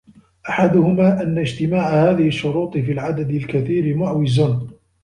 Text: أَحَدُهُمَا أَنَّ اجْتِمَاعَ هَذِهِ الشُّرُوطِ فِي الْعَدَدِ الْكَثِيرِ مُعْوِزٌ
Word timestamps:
أَحَدُهُمَا 0.49 1.21
أَنَّ 1.21 1.37
اجْتِمَاعَ 1.37 1.87
هَذِهِ 2.09 2.27
الشُّرُوطِ 2.27 2.77
فِي 2.77 2.91
الْعَدَدِ 2.91 3.29
الْكَثِيرِ 3.29 3.95
مُعْوِزٌ 3.97 4.41